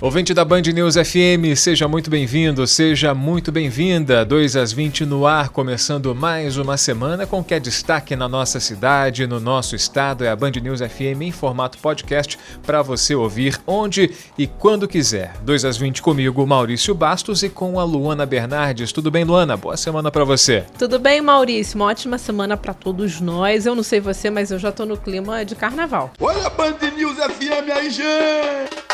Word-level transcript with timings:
Ouvinte 0.00 0.32
da 0.32 0.44
Band 0.44 0.60
News 0.60 0.94
FM, 0.94 1.56
seja 1.56 1.88
muito 1.88 2.08
bem-vindo, 2.08 2.64
seja 2.68 3.12
muito 3.12 3.50
bem-vinda. 3.50 4.24
2 4.24 4.54
às 4.54 4.72
20 4.72 5.04
no 5.04 5.26
ar, 5.26 5.48
começando 5.48 6.14
mais 6.14 6.56
uma 6.56 6.76
semana 6.76 7.26
com 7.26 7.40
o 7.40 7.44
que 7.44 7.52
é 7.52 7.58
destaque 7.58 8.14
na 8.14 8.28
nossa 8.28 8.60
cidade, 8.60 9.26
no 9.26 9.40
nosso 9.40 9.74
estado. 9.74 10.24
É 10.24 10.28
a 10.28 10.36
Band 10.36 10.52
News 10.62 10.78
FM 10.78 11.22
em 11.22 11.32
formato 11.32 11.78
podcast 11.78 12.38
para 12.64 12.80
você 12.80 13.12
ouvir 13.12 13.60
onde 13.66 14.12
e 14.38 14.46
quando 14.46 14.86
quiser. 14.86 15.34
2 15.42 15.64
às 15.64 15.76
20 15.76 16.00
comigo, 16.00 16.46
Maurício 16.46 16.94
Bastos, 16.94 17.42
e 17.42 17.48
com 17.48 17.80
a 17.80 17.82
Luana 17.82 18.24
Bernardes. 18.24 18.92
Tudo 18.92 19.10
bem, 19.10 19.24
Luana? 19.24 19.56
Boa 19.56 19.76
semana 19.76 20.12
para 20.12 20.22
você. 20.22 20.64
Tudo 20.78 21.00
bem, 21.00 21.20
Maurício? 21.20 21.74
Uma 21.74 21.86
ótima 21.86 22.18
semana 22.18 22.56
para 22.56 22.72
todos 22.72 23.20
nós. 23.20 23.66
Eu 23.66 23.74
não 23.74 23.82
sei 23.82 23.98
você, 23.98 24.30
mas 24.30 24.52
eu 24.52 24.60
já 24.60 24.70
tô 24.70 24.86
no 24.86 24.96
clima 24.96 25.44
de 25.44 25.56
carnaval. 25.56 26.12
Olha 26.20 26.46
a 26.46 26.50
Band 26.50 26.76
News 26.96 27.16
FM 27.16 27.68
aí, 27.74 27.90
gente! 27.90 28.87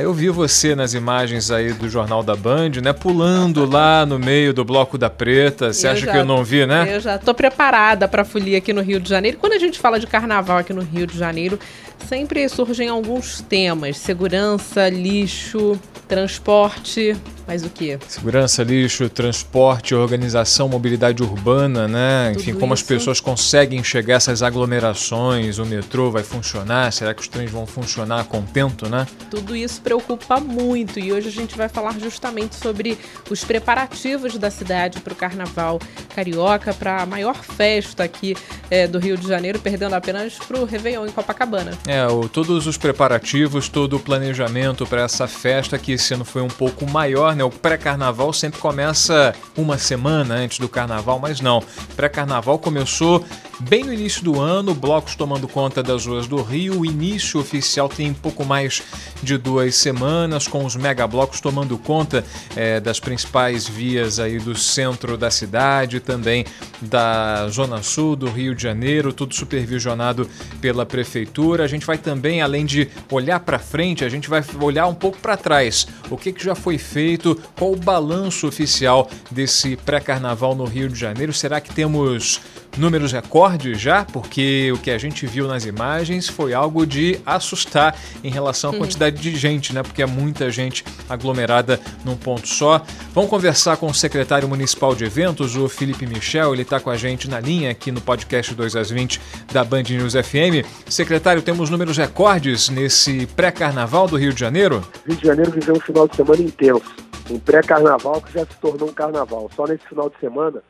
Ah, 0.00 0.02
eu 0.02 0.14
vi 0.14 0.30
você 0.30 0.74
nas 0.74 0.94
imagens 0.94 1.50
aí 1.50 1.74
do 1.74 1.86
Jornal 1.86 2.22
da 2.22 2.34
Band, 2.34 2.70
né? 2.82 2.90
Pulando 2.90 3.66
lá 3.66 4.06
no 4.06 4.18
meio 4.18 4.54
do 4.54 4.64
Bloco 4.64 4.96
da 4.96 5.10
Preta. 5.10 5.74
Você 5.74 5.86
acha 5.86 6.06
já, 6.06 6.12
que 6.12 6.16
eu 6.16 6.24
não 6.24 6.42
vi, 6.42 6.64
né? 6.64 6.96
Eu 6.96 7.00
já 7.00 7.18
tô 7.18 7.34
preparada 7.34 8.08
para 8.08 8.24
folia 8.24 8.56
aqui 8.56 8.72
no 8.72 8.80
Rio 8.80 8.98
de 8.98 9.10
Janeiro. 9.10 9.36
Quando 9.36 9.52
a 9.52 9.58
gente 9.58 9.78
fala 9.78 10.00
de 10.00 10.06
carnaval 10.06 10.56
aqui 10.56 10.72
no 10.72 10.80
Rio 10.80 11.06
de 11.06 11.18
Janeiro, 11.18 11.60
sempre 12.08 12.48
surgem 12.48 12.88
alguns 12.88 13.42
temas: 13.42 13.98
segurança, 13.98 14.88
lixo, 14.88 15.78
transporte, 16.10 17.16
mais 17.46 17.64
o 17.64 17.70
quê? 17.70 17.96
Segurança, 18.08 18.64
lixo, 18.64 19.08
transporte, 19.08 19.94
organização, 19.94 20.68
mobilidade 20.68 21.22
urbana, 21.22 21.86
né? 21.86 22.30
Tudo 22.32 22.40
Enfim, 22.40 22.54
como 22.54 22.74
isso. 22.74 22.82
as 22.82 22.88
pessoas 22.88 23.20
conseguem 23.20 23.84
chegar 23.84 24.14
a 24.14 24.16
essas 24.16 24.42
aglomerações, 24.42 25.58
o 25.58 25.64
metrô 25.64 26.10
vai 26.10 26.24
funcionar, 26.24 26.92
será 26.92 27.14
que 27.14 27.22
os 27.22 27.28
trens 27.28 27.48
vão 27.52 27.64
funcionar 27.64 28.22
a 28.22 28.24
contento, 28.24 28.88
né? 28.88 29.06
Tudo 29.30 29.54
isso 29.54 29.80
preocupa 29.82 30.40
muito 30.40 30.98
e 30.98 31.12
hoje 31.12 31.28
a 31.28 31.32
gente 31.32 31.56
vai 31.56 31.68
falar 31.68 31.96
justamente 32.00 32.56
sobre 32.56 32.98
os 33.30 33.44
preparativos 33.44 34.36
da 34.36 34.50
cidade 34.50 34.98
para 34.98 35.12
o 35.12 35.16
Carnaval 35.16 35.78
Carioca, 36.12 36.74
para 36.74 37.02
a 37.02 37.06
maior 37.06 37.36
festa 37.36 38.02
aqui 38.02 38.36
é, 38.68 38.88
do 38.88 38.98
Rio 38.98 39.16
de 39.16 39.28
Janeiro, 39.28 39.60
perdendo 39.60 39.94
apenas 39.94 40.34
para 40.34 40.58
o 40.58 40.64
Réveillon 40.64 41.06
em 41.06 41.12
Copacabana. 41.12 41.70
É, 41.86 42.04
o, 42.08 42.28
todos 42.28 42.66
os 42.66 42.76
preparativos, 42.76 43.68
todo 43.68 43.94
o 43.94 44.00
planejamento 44.00 44.84
para 44.84 45.02
essa 45.02 45.28
festa 45.28 45.78
que 45.78 45.99
esse 46.00 46.14
ano 46.14 46.24
foi 46.24 46.42
um 46.42 46.48
pouco 46.48 46.90
maior, 46.90 47.36
né? 47.36 47.44
O 47.44 47.50
pré-carnaval 47.50 48.32
sempre 48.32 48.58
começa 48.58 49.34
uma 49.56 49.78
semana 49.78 50.34
antes 50.34 50.58
do 50.58 50.68
carnaval, 50.68 51.18
mas 51.18 51.40
não. 51.40 51.62
Pré-carnaval 51.94 52.58
começou 52.58 53.24
bem 53.60 53.84
no 53.84 53.92
início 53.92 54.24
do 54.24 54.40
ano, 54.40 54.74
blocos 54.74 55.14
tomando 55.14 55.46
conta 55.46 55.82
das 55.82 56.06
ruas 56.06 56.26
do 56.26 56.42
Rio. 56.42 56.80
O 56.80 56.86
início 56.86 57.40
oficial 57.40 57.88
tem 57.88 58.12
pouco 58.12 58.44
mais 58.44 58.82
de 59.22 59.36
duas 59.36 59.74
semanas, 59.74 60.48
com 60.48 60.64
os 60.64 60.76
megablocos 60.76 61.40
tomando 61.40 61.76
conta 61.76 62.24
é, 62.56 62.80
das 62.80 62.98
principais 62.98 63.68
vias 63.68 64.18
aí 64.18 64.38
do 64.38 64.56
centro 64.56 65.16
da 65.16 65.30
cidade, 65.30 66.00
também 66.00 66.44
da 66.80 67.48
zona 67.48 67.82
sul 67.82 68.16
do 68.16 68.30
Rio 68.30 68.54
de 68.54 68.62
Janeiro, 68.62 69.12
tudo 69.12 69.34
supervisionado 69.34 70.28
pela 70.60 70.86
prefeitura. 70.86 71.64
A 71.64 71.68
gente 71.68 71.84
vai 71.84 71.98
também, 71.98 72.40
além 72.40 72.64
de 72.64 72.88
olhar 73.10 73.40
para 73.40 73.58
frente, 73.58 74.04
a 74.04 74.08
gente 74.08 74.28
vai 74.28 74.42
olhar 74.60 74.86
um 74.86 74.94
pouco 74.94 75.18
para 75.18 75.36
trás. 75.36 75.86
O 76.08 76.16
que, 76.16 76.32
que 76.32 76.42
já 76.44 76.54
foi 76.54 76.78
feito? 76.78 77.38
Qual 77.58 77.72
o 77.72 77.76
balanço 77.76 78.46
oficial 78.46 79.08
desse 79.30 79.76
pré-carnaval 79.76 80.54
no 80.54 80.64
Rio 80.64 80.88
de 80.88 80.98
Janeiro? 80.98 81.32
Será 81.32 81.60
que 81.60 81.72
temos 81.74 82.40
números 82.76 83.12
recordes 83.12 83.80
já, 83.80 84.04
porque 84.04 84.70
o 84.72 84.78
que 84.78 84.90
a 84.90 84.98
gente 84.98 85.26
viu 85.26 85.46
nas 85.46 85.64
imagens 85.64 86.28
foi 86.28 86.54
algo 86.54 86.86
de 86.86 87.18
assustar 87.26 87.96
em 88.22 88.30
relação 88.30 88.70
à 88.70 88.76
quantidade 88.76 89.20
de 89.20 89.36
gente, 89.36 89.74
né? 89.74 89.82
Porque 89.82 90.02
é 90.02 90.06
muita 90.06 90.50
gente 90.50 90.84
aglomerada 91.08 91.80
num 92.04 92.16
ponto 92.16 92.48
só. 92.48 92.82
Vamos 93.12 93.30
conversar 93.30 93.76
com 93.76 93.86
o 93.86 93.94
secretário 93.94 94.48
municipal 94.48 94.94
de 94.94 95.04
eventos, 95.04 95.56
o 95.56 95.68
Felipe 95.68 96.06
Michel, 96.06 96.52
ele 96.52 96.62
está 96.62 96.80
com 96.80 96.90
a 96.90 96.96
gente 96.96 97.28
na 97.28 97.40
linha 97.40 97.70
aqui 97.70 97.90
no 97.90 98.00
podcast 98.00 98.54
2 98.54 98.76
às 98.76 98.90
20 98.90 99.20
da 99.52 99.64
Band 99.64 99.82
News 99.82 100.14
FM. 100.14 100.66
Secretário, 100.88 101.42
temos 101.42 101.70
números 101.70 101.96
recordes 101.96 102.68
nesse 102.68 103.26
pré-carnaval 103.26 104.06
do 104.06 104.16
Rio 104.16 104.32
de 104.32 104.40
Janeiro? 104.40 104.82
Rio 105.06 105.16
de 105.16 105.26
Janeiro 105.26 105.50
viveu 105.50 105.76
um 105.76 105.80
final 105.80 106.08
de 106.08 106.16
semana 106.16 106.42
intenso, 106.42 106.94
um 107.30 107.38
pré-carnaval 107.38 108.20
que 108.20 108.32
já 108.32 108.40
se 108.40 108.56
tornou 108.60 108.88
um 108.88 108.92
carnaval. 108.92 109.50
Só 109.54 109.66
nesse 109.66 109.86
final 109.86 110.08
de 110.08 110.18
semana 110.18 110.62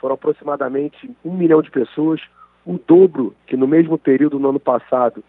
foram 0.00 0.14
aproximadamente 0.14 1.10
um 1.24 1.32
milhão 1.32 1.62
de 1.62 1.70
pessoas, 1.70 2.20
o 2.64 2.78
dobro 2.78 3.34
que 3.46 3.56
no 3.56 3.66
mesmo 3.66 3.98
período 3.98 4.38
no 4.38 4.50
ano 4.50 4.60
passado 4.60 5.22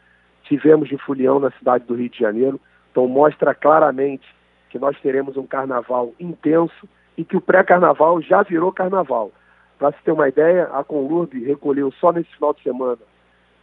tivemos 0.43 0.89
de 0.89 0.97
fulião 0.97 1.39
na 1.39 1.51
cidade 1.51 1.85
do 1.85 1.95
Rio 1.95 2.09
de 2.09 2.19
Janeiro. 2.19 2.59
Então 2.91 3.07
mostra 3.07 3.53
claramente 3.53 4.27
que 4.69 4.79
nós 4.79 4.99
teremos 5.01 5.37
um 5.37 5.45
carnaval 5.45 6.13
intenso 6.19 6.87
e 7.17 7.23
que 7.23 7.37
o 7.37 7.41
pré-carnaval 7.41 8.21
já 8.21 8.43
virou 8.43 8.71
carnaval. 8.71 9.31
Para 9.77 9.91
se 9.93 10.03
ter 10.03 10.11
uma 10.11 10.27
ideia, 10.27 10.65
a 10.73 10.83
Conlurb 10.83 11.33
recolheu 11.43 11.91
só 11.93 12.11
nesse 12.11 12.33
final 12.35 12.53
de 12.53 12.63
semana 12.63 12.97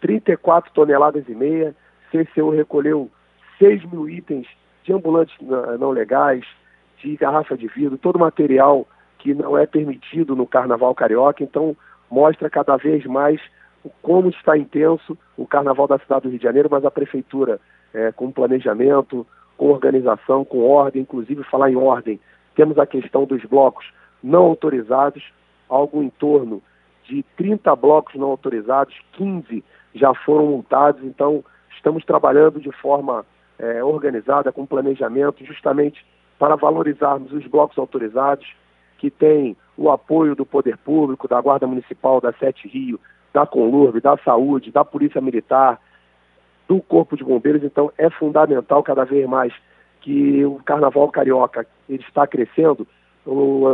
34 0.00 0.72
toneladas 0.72 1.28
e 1.28 1.34
meia, 1.34 1.74
CCU 2.10 2.50
recolheu 2.50 3.10
6 3.58 3.84
mil 3.84 4.08
itens 4.08 4.46
de 4.84 4.92
ambulantes 4.92 5.34
não 5.80 5.90
legais, 5.90 6.44
de 6.98 7.16
garrafa 7.16 7.56
de 7.56 7.66
vidro, 7.66 7.98
todo 7.98 8.18
material 8.18 8.86
que 9.18 9.34
não 9.34 9.56
é 9.56 9.66
permitido 9.66 10.36
no 10.36 10.46
Carnaval 10.46 10.94
Carioca, 10.94 11.42
então 11.42 11.76
mostra 12.10 12.48
cada 12.48 12.76
vez 12.76 13.04
mais 13.04 13.40
como 14.02 14.28
está 14.28 14.56
intenso 14.56 15.16
o 15.36 15.46
Carnaval 15.46 15.86
da 15.86 15.98
cidade 15.98 16.22
do 16.22 16.28
Rio 16.30 16.38
de 16.38 16.44
Janeiro, 16.44 16.68
mas 16.70 16.84
a 16.84 16.90
Prefeitura, 16.90 17.60
é, 17.94 18.12
com 18.12 18.30
planejamento, 18.30 19.26
com 19.56 19.70
organização, 19.70 20.44
com 20.44 20.68
ordem, 20.68 21.02
inclusive 21.02 21.42
falar 21.44 21.70
em 21.70 21.76
ordem, 21.76 22.20
temos 22.54 22.78
a 22.78 22.86
questão 22.86 23.24
dos 23.24 23.44
blocos 23.44 23.86
não 24.22 24.44
autorizados, 24.44 25.22
algo 25.68 26.02
em 26.02 26.10
torno 26.10 26.62
de 27.04 27.22
30 27.36 27.74
blocos 27.76 28.14
não 28.16 28.30
autorizados, 28.30 28.94
15 29.12 29.64
já 29.94 30.12
foram 30.14 30.46
multados, 30.46 31.02
então 31.04 31.44
estamos 31.76 32.04
trabalhando 32.04 32.60
de 32.60 32.72
forma 32.72 33.24
é, 33.58 33.82
organizada, 33.82 34.52
com 34.52 34.66
planejamento, 34.66 35.44
justamente 35.44 36.04
para 36.38 36.56
valorizarmos 36.56 37.32
os 37.32 37.46
blocos 37.46 37.78
autorizados, 37.78 38.46
que 38.98 39.10
tem 39.10 39.56
o 39.76 39.90
apoio 39.90 40.34
do 40.34 40.46
poder 40.46 40.76
público, 40.78 41.28
da 41.28 41.40
Guarda 41.40 41.66
Municipal, 41.66 42.20
da 42.20 42.32
Sete 42.32 42.66
Rio, 42.66 42.98
da 43.32 43.46
Conlurb, 43.46 44.00
da 44.00 44.16
Saúde, 44.18 44.70
da 44.72 44.84
Polícia 44.84 45.20
Militar, 45.20 45.80
do 46.66 46.80
Corpo 46.80 47.16
de 47.16 47.22
Bombeiros. 47.24 47.62
Então, 47.62 47.92
é 47.98 48.08
fundamental 48.10 48.82
cada 48.82 49.04
vez 49.04 49.28
mais 49.28 49.52
que 50.00 50.44
o 50.44 50.60
Carnaval 50.64 51.10
Carioca 51.10 51.66
ele 51.88 52.02
está 52.02 52.26
crescendo. 52.26 52.86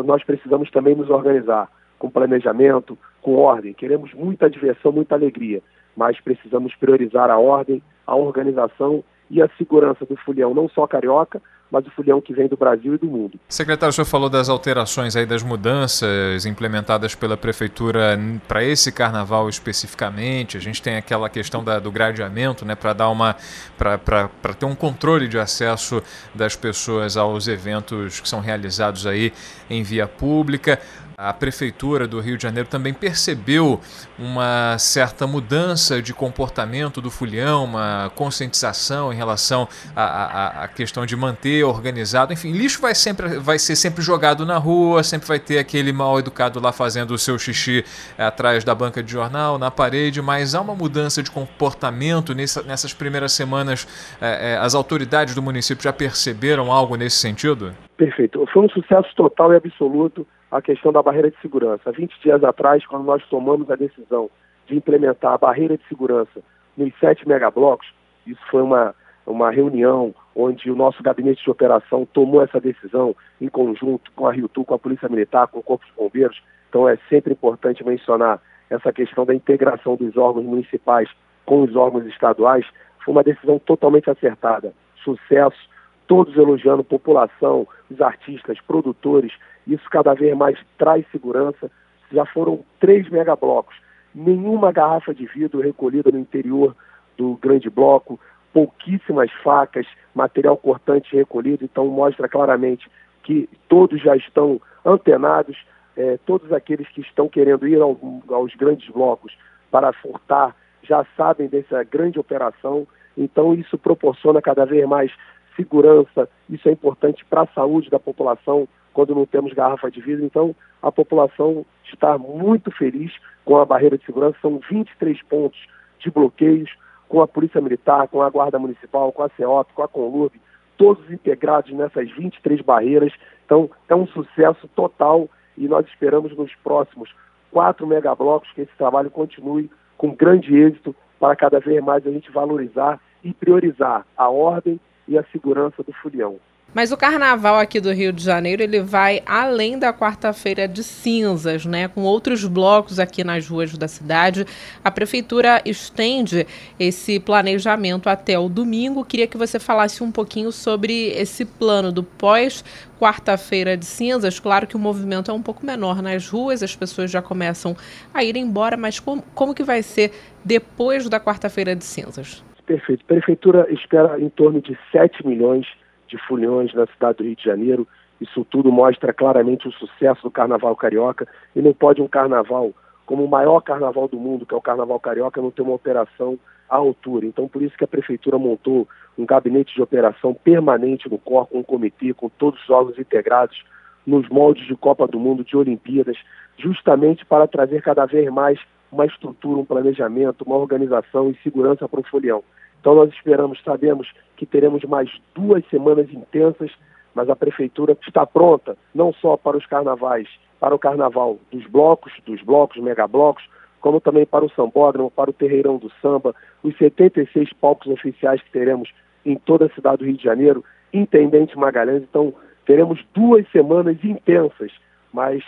Nós 0.05 0.25
precisamos 0.25 0.71
também 0.71 0.95
nos 0.95 1.11
organizar 1.11 1.69
com 1.99 2.11
planejamento, 2.11 2.99
com 3.21 3.37
ordem. 3.37 3.73
Queremos 3.73 4.13
muita 4.13 4.51
diversão, 4.51 4.91
muita 4.91 5.15
alegria, 5.15 5.63
mas 5.97 6.21
precisamos 6.21 6.75
priorizar 6.75 7.31
a 7.31 7.39
ordem, 7.39 7.81
a 8.07 8.17
organização 8.17 9.05
e 9.31 9.41
a 9.41 9.49
segurança 9.57 10.05
do 10.05 10.17
folião, 10.17 10.53
não 10.53 10.69
só 10.69 10.87
carioca, 10.87 11.41
mas 11.73 11.87
o 11.87 11.91
folião 11.91 12.21
que 12.21 12.35
vem 12.35 12.47
do 12.47 12.57
Brasil 12.57 12.95
e 12.95 12.99
do 12.99 13.07
mundo. 13.07 13.41
Secretário, 13.49 13.91
o 13.91 13.93
senhor 13.95 14.05
falou 14.05 14.29
das 14.29 14.51
alterações 14.51 15.17
aí, 15.17 15.25
das 15.25 15.43
mudanças 15.43 16.45
implementadas 16.45 17.15
pela 17.15 17.35
Prefeitura 17.35 18.19
para 18.47 18.63
esse 18.63 18.93
carnaval 18.93 19.49
especificamente. 19.49 20.59
A 20.59 20.61
gente 20.61 20.83
tem 20.83 20.97
aquela 20.97 21.31
questão 21.31 21.65
da, 21.65 21.79
do 21.79 21.91
gradeamento, 21.91 22.67
né, 22.67 22.75
para 22.75 22.93
dar 22.93 23.09
uma. 23.09 23.35
para 23.79 24.55
ter 24.59 24.67
um 24.67 24.75
controle 24.75 25.27
de 25.27 25.39
acesso 25.39 26.03
das 26.35 26.55
pessoas 26.55 27.17
aos 27.17 27.49
eventos 27.49 28.21
que 28.21 28.29
são 28.29 28.41
realizados 28.41 29.07
aí 29.07 29.33
em 29.71 29.83
via 29.83 30.07
pública 30.07 30.79
a 31.23 31.33
Prefeitura 31.33 32.09
do 32.09 32.21
Rio 32.21 32.37
de 32.37 32.43
Janeiro 32.43 32.69
também 32.69 32.93
percebeu 32.93 33.81
uma 34.19 34.77
certa 34.79 35.27
mudança 35.27 36.03
de 36.03 36.13
comportamento 36.13 37.01
do 37.01 37.11
Fulião, 37.11 37.65
uma 37.65 38.11
conscientização 38.17 39.13
em 39.13 39.17
relação 39.17 39.69
à, 39.95 40.69
questão 40.75 41.07
de 41.07 41.15
manter 41.15 41.63
organizado. 41.65 42.33
Enfim, 42.33 42.51
lixo 42.51 42.81
vai, 42.81 42.95
sempre, 42.95 43.39
vai 43.39 43.59
ser 43.59 43.77
sempre 43.77 44.03
jogado 44.03 44.45
na 44.45 44.59
rua, 44.59 45.05
sempre 45.05 45.29
vai 45.29 45.39
ter 45.39 45.59
aquele 45.59 45.93
mal 45.93 46.19
educado 46.19 46.59
lá 46.61 46.73
fazendo 46.73 47.13
o 47.13 47.19
seu 47.19 47.39
xixi 47.39 47.85
é, 48.19 48.25
atrás 48.25 48.65
da 48.65 48.75
banca 48.75 49.03
de 49.03 49.13
jornal, 49.13 49.59
na 49.59 49.71
parede, 49.71 50.21
mas 50.21 50.55
há 50.55 50.61
uma 50.61 50.75
mudança 50.75 51.23
de 51.23 51.31
comportamento 51.31 52.35
nessa, 52.35 52.63
nessas 52.63 52.93
primeiras 52.93 53.33
semanas. 53.33 53.87
É, 54.21 54.53
é, 54.53 54.57
as 54.57 54.75
autoridades 54.75 55.35
do 55.35 55.43
município 55.43 55.85
já 55.85 55.93
perceberam 55.93 56.73
algo 56.73 56.97
nesse 56.97 57.17
sentido? 57.17 57.73
Perfeito. 57.97 58.45
Foi 58.53 58.65
um 58.65 58.69
sucesso 58.69 59.09
total 59.15 59.53
e 59.53 59.57
absoluto 59.57 60.27
a 60.53 60.61
questão 60.61 60.93
da 60.93 61.03
barreira 61.03 61.31
de 61.31 61.41
segurança. 61.41 61.89
Há 61.89 61.93
20 61.93 62.21
dias 62.21 62.45
atrás, 62.45 62.87
quando 62.87 63.05
nós 63.05 63.27
tomamos 63.29 63.71
a 63.71 63.75
decisão 63.75 64.31
de 64.67 64.77
implementar 64.77 65.33
a 65.33 65.39
barreira 65.39 65.79
de 65.79 65.89
segurança 65.89 66.43
nos 66.77 66.93
sete 67.01 67.27
megablocos, 67.27 67.91
isso 68.27 68.41
foi 68.51 68.61
uma, 68.61 68.95
uma 69.27 69.51
reunião 69.51 70.15
onde 70.37 70.71
o 70.71 70.77
nosso 70.77 71.03
gabinete 71.03 71.43
de 71.43 71.51
operação 71.51 72.07
tomou 72.13 72.43
essa 72.43 72.61
decisão 72.61 73.17
em 73.41 73.49
conjunto 73.49 74.13
com 74.15 74.27
a 74.27 74.33
RIUTU, 74.33 74.65
com 74.67 74.75
a 74.75 74.79
Polícia 74.79 75.09
Militar, 75.09 75.49
com 75.49 75.59
o 75.59 75.63
Corpo 75.63 75.87
de 75.87 75.93
Bombeiros. 75.93 76.43
Então 76.69 76.87
é 76.87 76.99
sempre 77.09 77.33
importante 77.33 77.85
mencionar 77.85 78.39
essa 78.69 78.93
questão 78.93 79.25
da 79.25 79.35
integração 79.35 79.97
dos 79.97 80.19
órgãos 80.19 80.45
municipais 80.45 81.09
com 81.47 81.63
os 81.63 81.75
órgãos 81.75 82.05
estaduais. 82.07 82.67
Foi 83.03 83.13
uma 83.13 83.25
decisão 83.25 83.59
totalmente 83.59 84.11
acertada. 84.11 84.75
Sucesso, 85.03 85.59
todos 86.07 86.37
elogiando 86.37 86.85
população, 86.85 87.67
os 87.91 88.01
artistas, 88.01 88.59
produtores. 88.61 89.33
Isso 89.67 89.89
cada 89.91 90.15
vez 90.15 90.37
mais 90.37 90.59
traz 90.79 91.05
segurança. 91.11 91.71
Já 92.13 92.27
foram 92.27 92.65
três 92.81 93.09
megablocos, 93.09 93.75
nenhuma 94.15 94.73
garrafa 94.73 95.15
de 95.15 95.27
vidro 95.27 95.61
recolhida 95.61 96.11
no 96.11 96.19
interior 96.19 96.77
do 97.17 97.37
grande 97.37 97.71
bloco, 97.71 98.21
pouquíssimas 98.53 99.31
facas, 99.43 99.87
material 100.15 100.57
cortante 100.57 101.17
recolhido, 101.17 101.65
então 101.65 101.87
mostra 101.87 102.29
claramente 102.29 102.91
que 103.23 103.49
todos 103.69 104.01
já 104.03 104.17
estão 104.17 104.61
antenados, 104.85 105.57
é, 105.97 106.19
todos 106.27 106.53
aqueles 106.53 106.89
que 106.89 107.01
estão 107.01 107.29
querendo 107.29 107.67
ir 107.67 107.81
ao, 107.81 107.99
aos 108.29 108.55
grandes 108.55 108.89
blocos 108.91 109.37
para 109.71 109.93
furtar 109.93 110.55
já 110.83 111.07
sabem 111.17 111.49
dessa 111.49 111.83
grande 111.85 112.19
operação, 112.19 112.87
então 113.17 113.55
isso 113.55 113.79
proporciona 113.79 114.43
cada 114.43 114.65
vez 114.65 114.87
mais 114.87 115.13
segurança, 115.57 116.29
isso 116.49 116.69
é 116.69 116.73
importante 116.73 117.25
para 117.25 117.43
a 117.43 117.47
saúde 117.49 117.91
da 117.91 117.99
população 117.99 118.69
quando 118.93 119.15
não 119.15 119.25
temos 119.25 119.53
garrafa 119.53 119.91
de 119.91 120.01
vidro, 120.01 120.25
então 120.25 120.55
a 120.83 120.93
população 120.93 121.65
está 121.85 122.19
muito 122.19 122.71
feliz 122.71 123.13
com 123.45 123.57
a 123.57 123.65
barreira 123.65 123.97
de 123.97 124.05
segurança, 124.05 124.37
são 124.43 124.61
23 124.71 125.23
pontos 125.23 125.59
de 125.99 126.11
bloqueios, 126.11 126.71
com 127.09 127.21
a 127.21 127.29
Polícia 127.29 127.61
Militar, 127.61 128.09
com 128.09 128.23
a 128.23 128.31
Guarda 128.31 128.59
Municipal, 128.59 129.13
com 129.13 129.23
a 129.23 129.29
CEOP, 129.31 129.73
com 129.75 129.83
a 129.83 129.89
Conlub, 129.89 130.33
todos 130.79 131.11
integrados 131.11 131.71
nessas 131.73 132.11
23 132.11 132.63
barreiras. 132.63 133.13
Então, 133.45 133.71
é 133.87 133.95
um 133.95 134.07
sucesso 134.07 134.67
total 134.75 135.29
e 135.57 135.69
nós 135.69 135.87
esperamos 135.87 136.35
nos 136.37 136.55
próximos 136.57 137.15
quatro 137.51 137.87
megablocos 137.87 138.51
que 138.53 138.63
esse 138.63 138.73
trabalho 138.79 139.11
continue 139.11 139.71
com 139.99 140.15
grande 140.15 140.57
êxito 140.57 140.97
para 141.21 141.37
cada 141.37 141.61
vez 141.61 141.85
mais 141.85 142.07
a 142.07 142.11
gente 142.11 142.33
valorizar 142.33 142.99
e 143.23 143.33
priorizar 143.33 144.07
a 144.17 144.31
ordem 144.31 144.81
e 145.07 145.19
a 145.19 145.25
segurança 145.33 145.83
do 145.83 145.93
folião. 145.93 146.39
Mas 146.75 146.91
o 146.91 146.97
carnaval 146.97 147.59
aqui 147.59 147.79
do 147.79 147.93
Rio 147.93 148.15
de 148.15 148.25
Janeiro, 148.25 148.63
ele 148.63 148.81
vai 148.81 149.23
além 149.27 149.79
da 149.79 149.93
quarta-feira 149.93 150.67
de 150.67 150.83
cinzas, 150.83 151.67
né? 151.67 151.87
Com 151.87 152.03
outros 152.03 152.47
blocos 152.47 152.99
aqui 152.99 153.23
nas 153.23 153.47
ruas 153.47 153.77
da 153.77 153.87
cidade. 153.87 154.47
A 154.83 154.91
prefeitura 154.91 155.61
estende 155.67 156.47
esse 156.81 157.21
planejamento 157.21 158.09
até 158.09 158.39
o 158.39 158.49
domingo. 158.49 159.05
Queria 159.05 159.27
que 159.27 159.37
você 159.37 159.59
falasse 159.59 160.03
um 160.03 160.11
pouquinho 160.11 160.51
sobre 160.51 161.09
esse 161.09 161.45
plano 161.45 161.93
do 161.93 162.03
pós 162.03 162.65
quarta-feira 162.99 163.77
de 163.77 163.85
cinzas. 163.85 164.41
Claro 164.41 164.67
que 164.67 164.77
o 164.77 164.79
movimento 164.79 165.31
é 165.31 165.35
um 165.35 165.43
pouco 165.43 165.67
menor 165.67 166.01
nas 166.01 166.27
ruas, 166.27 166.63
as 166.63 166.75
pessoas 166.75 167.11
já 167.11 167.21
começam 167.21 167.77
a 168.15 168.25
ir 168.25 168.37
embora, 168.37 168.79
mas 168.79 168.99
como, 168.99 169.23
como 169.35 169.55
que 169.55 169.63
vai 169.63 169.83
ser 169.83 170.13
depois 170.43 171.07
da 171.07 171.21
quarta-feira 171.21 171.77
de 171.77 171.85
cinzas? 171.85 172.43
Perfeito. 172.73 173.05
Prefeitura 173.05 173.67
espera 173.71 174.19
em 174.19 174.31
torno 174.31 174.59
de 174.63 174.79
7 174.91 175.27
milhões 175.27 175.67
de 176.09 176.17
foliões 176.27 176.73
na 176.73 176.87
cidade 176.87 177.19
do 177.19 177.25
Rio 177.25 177.37
de 177.37 177.45
Janeiro. 177.45 177.87
Isso 178.19 178.47
tudo 178.47 178.73
mostra 178.73 179.13
claramente 179.13 179.69
o 179.69 179.73
sucesso 179.73 180.23
do 180.23 180.31
Carnaval 180.31 180.75
Carioca. 180.75 181.29
E 181.55 181.61
não 181.61 181.75
pode 181.75 182.01
um 182.01 182.09
carnaval, 182.09 182.73
como 183.05 183.25
o 183.25 183.29
maior 183.29 183.61
carnaval 183.61 184.09
do 184.09 184.17
mundo, 184.17 184.47
que 184.47 184.55
é 184.55 184.57
o 184.57 184.63
Carnaval 184.63 184.99
Carioca, 184.99 185.43
não 185.43 185.51
ter 185.51 185.61
uma 185.61 185.75
operação 185.75 186.39
à 186.67 186.77
altura. 186.77 187.27
Então, 187.27 187.47
por 187.47 187.61
isso 187.61 187.77
que 187.77 187.85
a 187.85 187.87
Prefeitura 187.89 188.39
montou 188.39 188.89
um 189.19 189.27
gabinete 189.27 189.75
de 189.75 189.83
operação 189.83 190.33
permanente 190.33 191.11
no 191.11 191.19
COR, 191.19 191.47
com 191.49 191.59
um 191.59 191.63
comitê, 191.63 192.15
com 192.15 192.31
todos 192.31 192.59
os 192.63 192.71
órgãos 192.71 192.99
integrados, 192.99 193.63
nos 194.07 194.27
moldes 194.31 194.67
de 194.67 194.75
Copa 194.77 195.07
do 195.07 195.21
Mundo, 195.21 195.45
de 195.45 195.59
Olimpíadas, 195.59 196.17
justamente 196.57 197.27
para 197.27 197.47
trazer 197.47 197.83
cada 197.83 198.07
vez 198.07 198.33
mais 198.33 198.59
uma 198.93 199.07
estrutura, 199.07 199.59
um 199.59 199.65
planejamento, 199.65 200.45
uma 200.45 200.57
organização 200.57 201.31
e 201.31 201.39
segurança 201.43 201.89
para 201.89 202.01
o 202.01 202.05
folião. 202.05 202.45
Então 202.81 202.95
nós 202.95 203.11
esperamos, 203.11 203.61
sabemos 203.65 204.13
que 204.37 204.45
teremos 204.45 204.85
mais 204.85 205.11
duas 205.35 205.65
semanas 205.71 206.13
intensas, 206.13 206.71
mas 207.15 207.31
a 207.31 207.37
prefeitura 207.37 207.97
está 208.07 208.27
pronta 208.27 208.77
não 208.95 209.13
só 209.15 209.37
para 209.37 209.57
os 209.57 209.65
carnavais, 209.67 210.29
para 210.61 210.75
o 210.75 210.79
carnaval 210.79 211.39
dos 211.51 211.67
blocos, 211.67 212.13
dos 212.27 212.43
blocos, 212.43 212.83
megablocos, 212.83 213.49
como 213.81 214.01
também 214.01 214.27
para 214.27 214.45
o 214.45 214.51
sambódromo, 214.51 215.11
para 215.11 215.31
o 215.31 215.33
terreirão 215.33 215.77
do 215.77 215.91
samba, 216.01 216.35
os 216.63 216.77
76 216.77 217.53
palcos 217.55 217.89
oficiais 217.89 218.41
que 218.43 218.51
teremos 218.51 218.93
em 219.25 219.37
toda 219.37 219.67
a 219.67 219.71
cidade 219.71 219.99
do 219.99 220.05
Rio 220.05 220.17
de 220.17 220.23
Janeiro, 220.23 220.65
Intendente 220.93 221.57
Magalhães. 221.59 222.03
Então 222.03 222.35
teremos 222.67 223.01
duas 223.15 223.49
semanas 223.51 223.97
intensas, 224.05 224.73
mas 225.13 225.43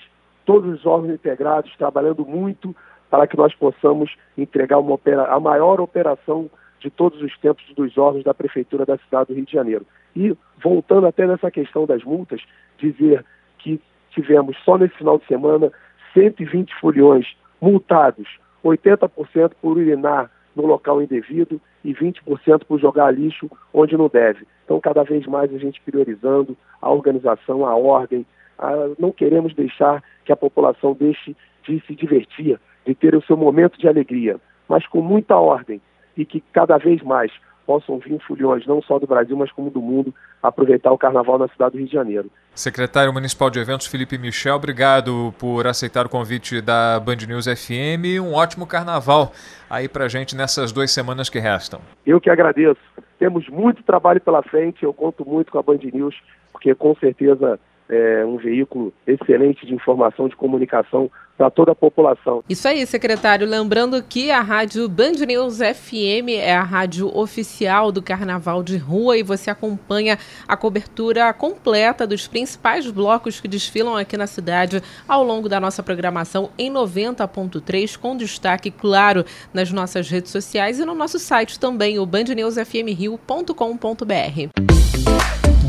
todos 0.44 0.72
os 0.72 0.86
órgãos 0.86 1.14
integrados 1.14 1.74
trabalhando 1.76 2.24
muito 2.24 2.74
para 3.14 3.28
que 3.28 3.36
nós 3.36 3.54
possamos 3.54 4.12
entregar 4.36 4.80
uma 4.80 4.94
opera, 4.94 5.26
a 5.26 5.38
maior 5.38 5.80
operação 5.80 6.50
de 6.80 6.90
todos 6.90 7.22
os 7.22 7.38
tempos 7.38 7.64
dos 7.76 7.96
órgãos 7.96 8.24
da 8.24 8.34
Prefeitura 8.34 8.84
da 8.84 8.98
cidade 8.98 9.28
do 9.28 9.34
Rio 9.36 9.46
de 9.46 9.52
Janeiro. 9.52 9.86
E, 10.16 10.36
voltando 10.60 11.06
até 11.06 11.24
nessa 11.24 11.48
questão 11.48 11.86
das 11.86 12.02
multas, 12.02 12.40
dizer 12.76 13.24
que 13.58 13.80
tivemos 14.10 14.56
só 14.64 14.76
nesse 14.76 14.96
final 14.96 15.16
de 15.20 15.26
semana 15.26 15.70
120 16.12 16.74
foliões 16.80 17.36
multados, 17.60 18.26
80% 18.64 19.52
por 19.62 19.76
urinar 19.76 20.28
no 20.56 20.66
local 20.66 21.00
indevido 21.00 21.60
e 21.84 21.94
20% 21.94 22.64
por 22.66 22.80
jogar 22.80 23.12
lixo 23.12 23.48
onde 23.72 23.96
não 23.96 24.08
deve. 24.08 24.44
Então, 24.64 24.80
cada 24.80 25.04
vez 25.04 25.24
mais 25.26 25.54
a 25.54 25.58
gente 25.58 25.80
priorizando 25.82 26.56
a 26.82 26.90
organização, 26.90 27.64
a 27.64 27.76
ordem. 27.76 28.26
A... 28.58 28.72
não 28.98 29.12
queremos 29.12 29.54
deixar 29.54 30.02
que 30.24 30.32
a 30.32 30.36
população 30.36 30.96
deixe 30.98 31.36
de 31.62 31.80
se 31.86 31.94
divertir, 31.94 32.58
de 32.86 32.94
ter 32.94 33.14
o 33.14 33.22
seu 33.22 33.36
momento 33.36 33.78
de 33.78 33.88
alegria, 33.88 34.36
mas 34.68 34.86
com 34.86 35.00
muita 35.00 35.36
ordem, 35.36 35.80
e 36.16 36.24
que 36.24 36.42
cada 36.52 36.78
vez 36.78 37.02
mais 37.02 37.32
possam 37.66 37.98
vir 37.98 38.20
foliões, 38.20 38.66
não 38.66 38.82
só 38.82 38.98
do 38.98 39.06
Brasil, 39.06 39.36
mas 39.36 39.50
como 39.50 39.70
do 39.70 39.80
mundo, 39.80 40.14
aproveitar 40.42 40.92
o 40.92 40.98
carnaval 40.98 41.38
na 41.38 41.48
cidade 41.48 41.72
do 41.72 41.78
Rio 41.78 41.86
de 41.86 41.92
Janeiro. 41.92 42.30
Secretário 42.54 43.12
Municipal 43.12 43.50
de 43.50 43.58
Eventos 43.58 43.86
Felipe 43.86 44.18
Michel, 44.18 44.56
obrigado 44.56 45.34
por 45.38 45.66
aceitar 45.66 46.06
o 46.06 46.08
convite 46.08 46.60
da 46.60 47.00
Band 47.00 47.16
News 47.26 47.46
FM 47.46 48.04
e 48.04 48.20
um 48.20 48.34
ótimo 48.34 48.66
carnaval 48.66 49.32
aí 49.68 49.88
pra 49.88 50.08
gente 50.08 50.36
nessas 50.36 50.72
duas 50.72 50.90
semanas 50.92 51.28
que 51.28 51.38
restam. 51.38 51.80
Eu 52.06 52.20
que 52.20 52.30
agradeço. 52.30 52.80
Temos 53.18 53.48
muito 53.48 53.82
trabalho 53.82 54.20
pela 54.20 54.42
frente, 54.42 54.84
eu 54.84 54.92
conto 54.92 55.26
muito 55.26 55.50
com 55.50 55.58
a 55.58 55.62
Band 55.62 55.80
News, 55.92 56.14
porque 56.52 56.74
com 56.74 56.94
certeza 56.96 57.58
é 57.94 58.24
um 58.24 58.36
veículo 58.36 58.92
excelente 59.06 59.66
de 59.66 59.74
informação, 59.74 60.28
de 60.28 60.36
comunicação 60.36 61.10
para 61.36 61.50
toda 61.50 61.72
a 61.72 61.74
população. 61.74 62.44
Isso 62.48 62.68
aí, 62.68 62.86
secretário. 62.86 63.46
Lembrando 63.46 64.02
que 64.02 64.30
a 64.30 64.40
rádio 64.40 64.88
Band 64.88 65.26
News 65.26 65.58
FM 65.58 66.28
é 66.38 66.54
a 66.54 66.62
rádio 66.62 67.14
oficial 67.16 67.90
do 67.90 68.02
Carnaval 68.02 68.62
de 68.62 68.76
Rua 68.76 69.18
e 69.18 69.22
você 69.22 69.50
acompanha 69.50 70.18
a 70.46 70.56
cobertura 70.56 71.32
completa 71.32 72.06
dos 72.06 72.28
principais 72.28 72.90
blocos 72.90 73.40
que 73.40 73.48
desfilam 73.48 73.96
aqui 73.96 74.16
na 74.16 74.26
cidade 74.26 74.82
ao 75.08 75.24
longo 75.24 75.48
da 75.48 75.60
nossa 75.60 75.82
programação 75.82 76.50
em 76.56 76.72
90.3, 76.72 77.98
com 77.98 78.16
destaque, 78.16 78.70
claro, 78.70 79.24
nas 79.52 79.72
nossas 79.72 80.08
redes 80.08 80.30
sociais 80.30 80.78
e 80.78 80.84
no 80.84 80.94
nosso 80.94 81.18
site 81.18 81.58
também, 81.58 81.98
o 81.98 82.06
bandnewsfmrio.com.br. 82.06 85.03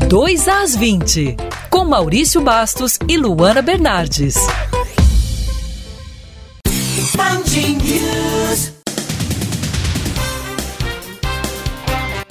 2 0.08 0.46
às 0.46 0.76
20, 0.76 1.36
com 1.68 1.84
Maurício 1.84 2.40
Bastos 2.40 2.96
e 3.08 3.16
Luana 3.16 3.60
Bernardes. 3.60 4.36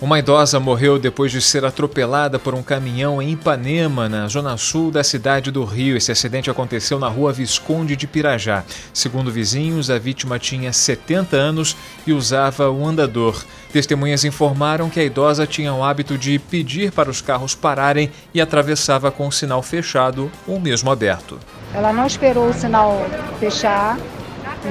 Uma 0.01 0.19
idosa 0.19 0.57
morreu 0.59 0.97
depois 0.97 1.31
de 1.33 1.41
ser 1.41 1.65
atropelada 1.65 2.39
por 2.39 2.53
um 2.53 2.63
caminhão 2.63 3.21
em 3.21 3.31
Ipanema, 3.31 4.07
na 4.07 4.27
zona 4.29 4.55
sul 4.55 4.89
da 4.89 5.03
cidade 5.03 5.51
do 5.51 5.65
Rio. 5.65 5.97
Esse 5.97 6.13
acidente 6.13 6.49
aconteceu 6.49 6.97
na 6.97 7.09
rua 7.09 7.33
Visconde 7.33 7.97
de 7.97 8.07
Pirajá. 8.07 8.63
Segundo 8.93 9.31
vizinhos, 9.31 9.89
a 9.89 9.97
vítima 9.97 10.39
tinha 10.39 10.71
70 10.71 11.35
anos 11.35 11.75
e 12.07 12.13
usava 12.13 12.69
o 12.69 12.87
andador. 12.87 13.43
Testemunhas 13.75 14.23
informaram 14.23 14.89
que 14.89 15.01
a 15.01 15.03
idosa 15.03 15.45
tinha 15.45 15.73
o 15.73 15.83
hábito 15.83 16.17
de 16.17 16.39
pedir 16.39 16.93
para 16.93 17.09
os 17.09 17.19
carros 17.19 17.53
pararem 17.53 18.09
e 18.33 18.39
atravessava 18.39 19.11
com 19.11 19.27
o 19.27 19.31
sinal 19.33 19.61
fechado 19.61 20.31
ou 20.47 20.61
mesmo 20.61 20.89
aberto. 20.89 21.37
Ela 21.73 21.91
não 21.91 22.07
esperou 22.07 22.47
o 22.47 22.53
sinal 22.53 23.05
fechar 23.37 23.97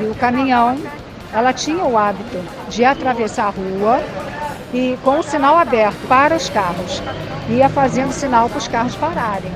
e 0.01 0.07
o 0.07 0.15
caminhão, 0.15 0.79
ela 1.35 1.53
tinha 1.53 1.85
o 1.85 1.99
hábito 1.99 2.43
de 2.71 2.83
atravessar 2.83 3.49
a 3.49 3.51
rua 3.51 4.03
e 4.73 4.99
com 5.05 5.19
o 5.19 5.23
sinal 5.23 5.59
aberto 5.59 6.09
para 6.09 6.35
os 6.35 6.49
carros. 6.49 7.03
Ia 7.51 7.69
fazendo 7.69 8.11
sinal 8.11 8.49
para 8.49 8.57
os 8.57 8.69
carros 8.69 8.95
pararem. 8.95 9.53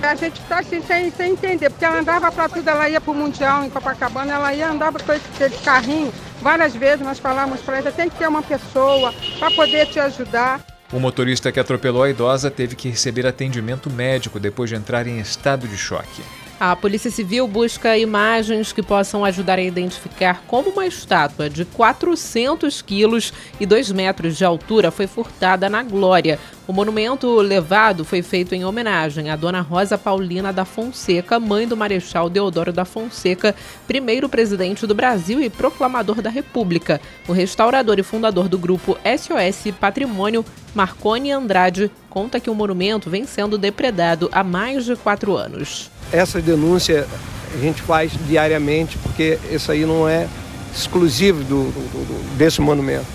A 0.00 0.14
gente 0.14 0.40
está 0.40 0.60
assim 0.60 0.80
sem, 0.80 1.10
sem 1.10 1.32
entender, 1.32 1.70
porque 1.70 1.84
ela 1.84 1.98
andava 1.98 2.30
para 2.30 2.48
tudo, 2.48 2.68
ela 2.68 2.88
ia 2.88 3.00
para 3.00 3.10
o 3.10 3.14
Mundial 3.16 3.64
em 3.64 3.70
Copacabana, 3.70 4.32
ela 4.32 4.54
ia 4.54 4.70
andava 4.70 4.96
com 5.00 5.12
esse, 5.12 5.24
esse 5.40 5.58
carrinho 5.64 6.12
Várias 6.42 6.74
vezes 6.74 7.06
nós 7.06 7.20
falamos 7.20 7.60
para 7.60 7.78
ela, 7.78 7.92
tem 7.92 8.10
que 8.10 8.16
ter 8.16 8.26
uma 8.26 8.42
pessoa 8.42 9.14
para 9.38 9.48
poder 9.52 9.86
te 9.86 10.00
ajudar. 10.00 10.60
O 10.92 10.98
motorista 10.98 11.52
que 11.52 11.60
atropelou 11.60 12.02
a 12.02 12.10
idosa 12.10 12.50
teve 12.50 12.74
que 12.74 12.88
receber 12.88 13.24
atendimento 13.26 13.88
médico 13.88 14.40
depois 14.40 14.68
de 14.68 14.74
entrar 14.74 15.06
em 15.06 15.20
estado 15.20 15.68
de 15.68 15.78
choque. 15.78 16.20
A 16.64 16.76
Polícia 16.76 17.10
Civil 17.10 17.48
busca 17.48 17.98
imagens 17.98 18.72
que 18.72 18.84
possam 18.84 19.24
ajudar 19.24 19.58
a 19.58 19.62
identificar 19.62 20.44
como 20.46 20.70
uma 20.70 20.86
estátua 20.86 21.50
de 21.50 21.64
400 21.64 22.80
quilos 22.80 23.32
e 23.58 23.66
2 23.66 23.90
metros 23.90 24.36
de 24.36 24.44
altura 24.44 24.92
foi 24.92 25.08
furtada 25.08 25.68
na 25.68 25.82
Glória. 25.82 26.38
O 26.68 26.72
monumento 26.72 27.34
levado 27.40 28.04
foi 28.04 28.22
feito 28.22 28.54
em 28.54 28.64
homenagem 28.64 29.28
à 29.28 29.34
Dona 29.34 29.60
Rosa 29.60 29.98
Paulina 29.98 30.52
da 30.52 30.64
Fonseca, 30.64 31.40
mãe 31.40 31.66
do 31.66 31.76
Marechal 31.76 32.30
Deodoro 32.30 32.72
da 32.72 32.84
Fonseca, 32.84 33.56
primeiro 33.88 34.28
presidente 34.28 34.86
do 34.86 34.94
Brasil 34.94 35.42
e 35.42 35.50
proclamador 35.50 36.22
da 36.22 36.30
República. 36.30 37.00
O 37.26 37.32
restaurador 37.32 37.98
e 37.98 38.04
fundador 38.04 38.48
do 38.48 38.56
grupo 38.56 38.96
SOS 39.04 39.74
Patrimônio, 39.80 40.44
Marconi 40.76 41.32
Andrade, 41.32 41.90
conta 42.08 42.38
que 42.38 42.48
o 42.48 42.54
monumento 42.54 43.10
vem 43.10 43.26
sendo 43.26 43.58
depredado 43.58 44.28
há 44.30 44.44
mais 44.44 44.84
de 44.84 44.94
quatro 44.94 45.36
anos. 45.36 45.90
Essa 46.12 46.40
denúncia 46.40 47.06
a 47.54 47.58
gente 47.58 47.82
faz 47.82 48.12
diariamente, 48.26 48.98
porque 48.98 49.38
isso 49.50 49.72
aí 49.72 49.84
não 49.84 50.08
é 50.08 50.28
exclusivo 50.74 51.42
do, 51.44 51.70
do, 51.70 52.36
desse 52.36 52.60
monumento. 52.60 53.06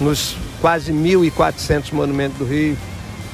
Nos 0.00 0.36
quase 0.60 0.92
1.400 0.92 1.92
monumentos 1.92 2.38
do 2.38 2.44
Rio, 2.44 2.76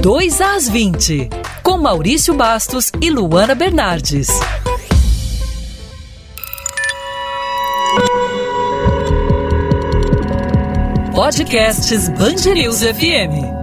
Dois 0.00 0.40
às 0.40 0.68
20 0.68 1.30
com 1.72 1.78
Maurício 1.78 2.34
Bastos 2.34 2.92
e 3.00 3.08
Luana 3.08 3.54
Bernardes. 3.54 4.28
Podcasts 11.14 12.10
News 12.52 12.82
FM. 12.82 13.61